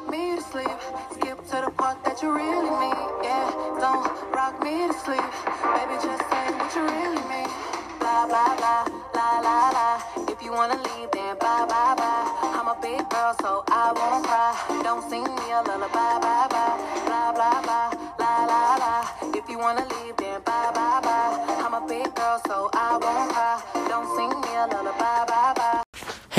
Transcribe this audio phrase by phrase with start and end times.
[0.00, 0.78] rock me to sleep.
[1.12, 3.08] Skip to the part that you really mean.
[3.22, 3.50] Yeah,
[3.80, 5.30] don't rock me to sleep.
[5.74, 7.48] Baby, just say what you really mean.
[7.98, 8.84] Blah, blah, blah,
[9.14, 10.02] la, la, la.
[10.28, 12.24] If you wanna leave, then bye, bye, bye.
[12.56, 14.82] I'm a big girl, so I won't cry.
[14.82, 16.76] Don't sing me a lullaby, bye, bye.
[17.06, 18.94] Blah, blah, blah, la, la, la.
[19.34, 21.60] If you wanna leave, then bye, bye, bye.
[21.64, 23.09] I'm a big girl, so I won't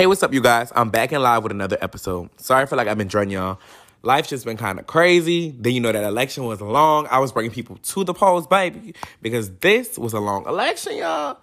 [0.01, 0.71] Hey, what's up, you guys?
[0.75, 2.31] I'm back in live with another episode.
[2.37, 3.59] Sorry for like I've been draining y'all.
[4.01, 5.51] Life's just been kind of crazy.
[5.51, 7.05] Then you know that election was long.
[7.11, 11.37] I was bringing people to the polls, baby, because this was a long election, y'all.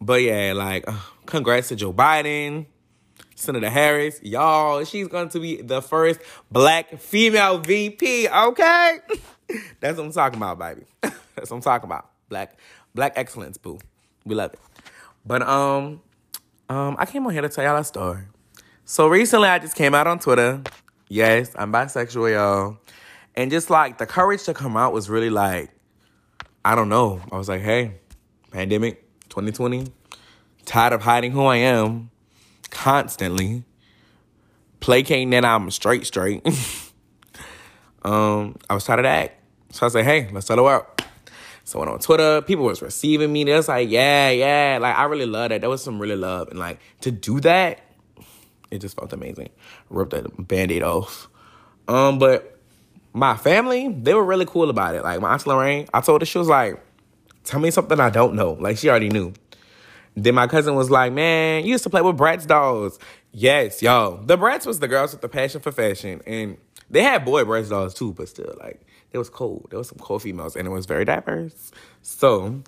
[0.00, 2.66] But yeah, like, uh, congrats to Joe Biden,
[3.34, 4.84] Senator Harris, y'all.
[4.84, 8.28] She's going to be the first black female VP.
[8.28, 8.98] Okay,
[9.80, 10.82] that's what I'm talking about, baby.
[11.00, 12.08] that's what I'm talking about.
[12.28, 12.56] Black,
[12.94, 13.80] black excellence, boo.
[14.24, 14.60] We love it.
[15.26, 16.02] But um,
[16.70, 18.22] um, I came on here to tell y'all a story.
[18.84, 20.62] So recently, I just came out on Twitter.
[21.08, 22.78] Yes, I'm bisexual, y'all.
[23.34, 25.70] And just like the courage to come out was really like,
[26.64, 27.20] I don't know.
[27.32, 27.96] I was like, hey,
[28.52, 29.88] pandemic 2020,
[30.64, 32.10] tired of hiding who I am
[32.70, 33.64] constantly,
[34.78, 36.46] placating that I'm straight, straight.
[38.02, 39.40] um, I was tired of that.
[39.70, 40.99] So I said, hey, let's settle out.
[41.70, 43.44] So I went on Twitter, people was receiving me.
[43.44, 44.78] They was like, yeah, yeah.
[44.80, 45.60] Like I really love that.
[45.60, 46.48] There was some really love.
[46.48, 47.78] And like to do that,
[48.72, 49.50] it just felt amazing.
[49.88, 51.28] Ripped that band-aid off.
[51.86, 52.58] Um, but
[53.12, 55.04] my family, they were really cool about it.
[55.04, 56.84] Like my Aunt Lorraine, I told her she was like,
[57.44, 58.54] tell me something I don't know.
[58.54, 59.32] Like she already knew.
[60.16, 62.98] Then my cousin was like, man, you used to play with Bratz dolls.
[63.30, 64.16] Yes, y'all.
[64.16, 66.20] The Bratz was the girls with the passion for fashion.
[66.26, 66.56] And
[66.90, 68.80] they had boy Bratz dolls too, but still, like,
[69.12, 69.66] it was cool.
[69.70, 71.72] There was some cool females and it was very diverse.
[72.02, 72.62] So,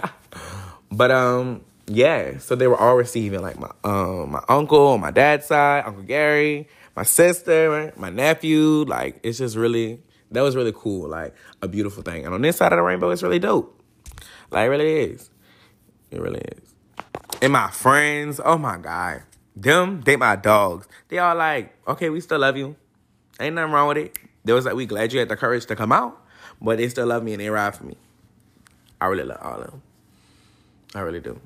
[0.90, 2.38] but um, yeah.
[2.38, 6.04] So they were all receiving like my um my uncle on my dad's side, Uncle
[6.04, 8.84] Gary, my sister, my nephew.
[8.86, 11.08] Like it's just really that was really cool.
[11.08, 12.24] Like a beautiful thing.
[12.24, 13.82] And on this side of the rainbow, it's really dope.
[14.50, 15.30] Like it really is.
[16.10, 16.74] It really is.
[17.42, 19.22] And my friends, oh my god,
[19.54, 20.88] them they my dogs.
[21.08, 22.76] They all like, okay, we still love you.
[23.40, 24.18] Ain't nothing wrong with it.
[24.48, 26.18] They was like, we glad you had the courage to come out,
[26.58, 27.98] but they still love me and they ride for me.
[28.98, 29.82] I really love all of them.
[30.94, 31.38] I really do.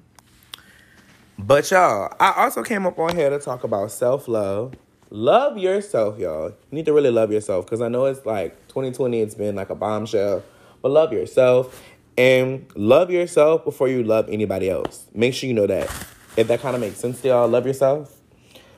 [1.37, 4.77] But y'all, I also came up on here to talk about self love.
[5.11, 6.51] Love yourself, y'all.
[6.51, 9.71] You need to really love yourself because I know it's like 2020, it's been like
[9.71, 10.45] a bombshell,
[10.81, 11.83] but love yourself
[12.17, 15.09] and love yourself before you love anybody else.
[15.13, 15.91] Make sure you know that.
[16.37, 18.17] If that kind of makes sense to y'all, love yourself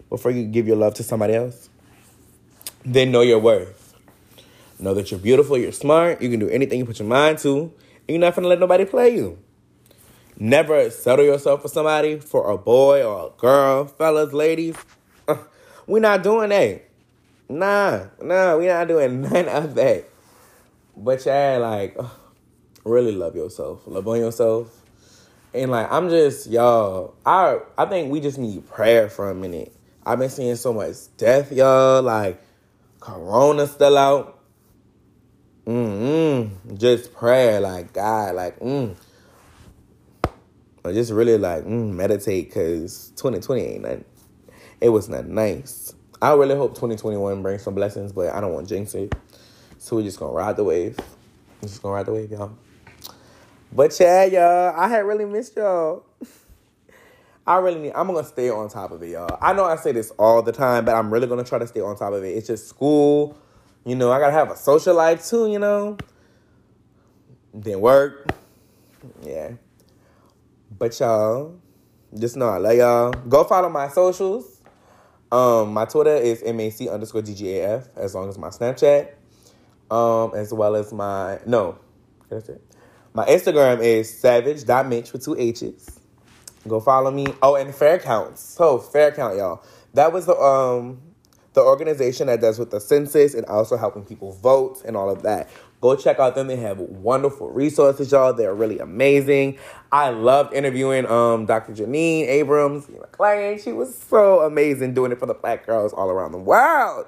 [0.08, 1.68] before you give your love to somebody else.
[2.86, 3.84] Then know your worth.
[4.78, 7.62] Know that you're beautiful, you're smart, you can do anything you put your mind to,
[7.62, 7.72] and
[8.08, 9.38] you're not gonna let nobody play you.
[10.36, 14.76] Never settle yourself for somebody, for a boy or a girl, fellas, ladies.
[15.28, 15.36] Uh,
[15.86, 16.82] we're not doing that.
[17.48, 20.06] Nah, nah, we're not doing none of that.
[20.96, 22.08] But yeah, like, uh,
[22.84, 23.82] really love yourself.
[23.86, 24.82] Love on yourself.
[25.52, 29.72] And like, I'm just, y'all, I I think we just need prayer for a minute.
[30.04, 32.02] I've been seeing so much death, y'all.
[32.02, 32.42] Like,
[32.98, 34.34] Corona still out.
[35.66, 36.78] Mm-mm.
[36.78, 38.97] Just prayer, like, God, like, mm
[40.84, 44.04] or just really like mm, meditate because 2020 ain't nothing.
[44.80, 45.94] It was not nice.
[46.20, 49.14] I really hope 2021 brings some blessings, but I don't want jinx it.
[49.78, 50.98] So we're just gonna ride the wave.
[51.60, 52.56] We're just gonna ride the wave, y'all.
[53.72, 56.04] But yeah, y'all, I had really missed y'all.
[57.47, 59.38] I really need, I'm gonna stay on top of it, y'all.
[59.41, 61.80] I know I say this all the time, but I'm really gonna try to stay
[61.80, 62.28] on top of it.
[62.28, 63.38] It's just school,
[63.84, 65.97] you know, I gotta have a social life too, you know.
[67.53, 68.31] Then work.
[69.22, 69.53] Yeah.
[70.77, 71.56] But y'all,
[72.19, 73.12] just know I love y'all.
[73.28, 74.61] Go follow my socials.
[75.31, 79.12] Um, my Twitter is MAC underscore DGAF, as long as my Snapchat.
[79.91, 81.78] Um, as well as my no,
[82.28, 82.62] that's it.
[83.12, 86.01] My Instagram is savage.mitch with two H's.
[86.66, 87.27] Go follow me.
[87.43, 88.43] Oh, and Fair Counts.
[88.43, 89.62] So Fair Count, y'all.
[89.93, 91.01] That was the um
[91.54, 95.22] the organization that does with the census and also helping people vote and all of
[95.22, 95.48] that.
[95.80, 96.47] Go check out them.
[96.47, 98.33] They have wonderful resources, y'all.
[98.33, 99.59] They're really amazing.
[99.92, 101.72] I loved interviewing um, Dr.
[101.72, 103.59] Jeanine Abrams, McLean.
[103.59, 107.06] She was so amazing doing it for the black girls all around the world.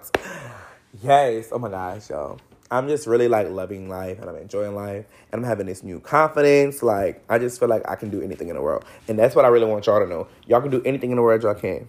[1.03, 1.49] Yes.
[1.53, 2.39] Oh my gosh, y'all.
[2.71, 6.01] I'm just really like loving life and I'm enjoying life and I'm having this new
[6.01, 6.83] confidence.
[6.83, 8.85] Like, I just feel like I can do anything in the world.
[9.09, 10.27] And that's what I really want y'all to know.
[10.47, 11.89] Y'all can do anything in the world y'all can.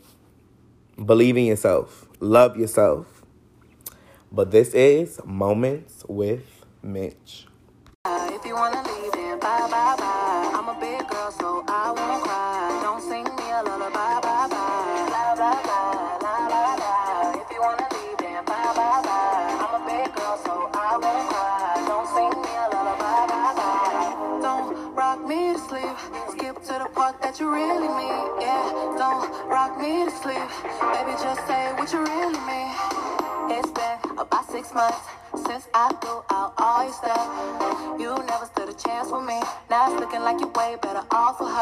[1.05, 3.21] Believe in yourself, love yourself.
[4.31, 7.45] But this is Moments with Mitch.
[8.05, 10.51] If you wanna leave, bye bye bye.
[10.53, 11.06] I'm a big
[27.37, 28.41] that you really mean.
[28.41, 30.41] Yeah, don't rock me to sleep.
[30.93, 32.71] Baby, just say what you really mean.
[33.49, 34.97] It's been about six months
[35.45, 37.99] since I threw out all your stuff.
[37.99, 39.39] You never stood a chance with me.
[39.69, 41.55] Now it's looking like you're way better off with her.